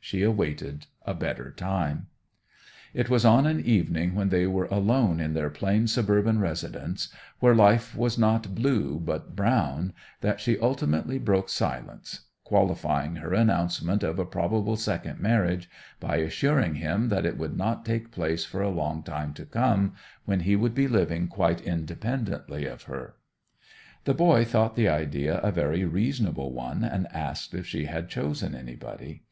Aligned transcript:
She 0.00 0.22
awaited 0.22 0.86
a 1.06 1.14
better 1.14 1.50
time. 1.50 2.08
It 2.92 3.08
was 3.08 3.24
on 3.24 3.46
an 3.46 3.58
evening 3.64 4.14
when 4.14 4.28
they 4.28 4.46
were 4.46 4.66
alone 4.66 5.18
in 5.18 5.32
their 5.32 5.48
plain 5.48 5.86
suburban 5.86 6.40
residence, 6.40 7.08
where 7.40 7.54
life 7.54 7.96
was 7.96 8.18
not 8.18 8.54
blue 8.54 9.00
but 9.00 9.34
brown, 9.34 9.94
that 10.20 10.40
she 10.42 10.58
ultimately 10.60 11.18
broke 11.18 11.48
silence, 11.48 12.26
qualifying 12.44 13.16
her 13.16 13.32
announcement 13.32 14.02
of 14.02 14.18
a 14.18 14.26
probable 14.26 14.76
second 14.76 15.20
marriage 15.20 15.70
by 16.00 16.16
assuring 16.16 16.74
him 16.74 17.08
that 17.08 17.24
it 17.24 17.38
would 17.38 17.56
not 17.56 17.86
take 17.86 18.10
place 18.10 18.44
for 18.44 18.60
a 18.60 18.68
long 18.68 19.02
time 19.02 19.32
to 19.32 19.46
come, 19.46 19.94
when 20.26 20.40
he 20.40 20.54
would 20.54 20.74
be 20.74 20.86
living 20.86 21.28
quite 21.28 21.62
independently 21.62 22.66
of 22.66 22.82
her. 22.82 23.14
The 24.04 24.12
boy 24.12 24.44
thought 24.44 24.76
the 24.76 24.90
idea 24.90 25.38
a 25.38 25.50
very 25.50 25.86
reasonable 25.86 26.52
one, 26.52 26.84
and 26.84 27.06
asked 27.10 27.54
if 27.54 27.66
she 27.66 27.86
had 27.86 28.10
chosen 28.10 28.54
anybody? 28.54 29.22